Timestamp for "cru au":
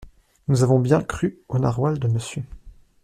1.03-1.59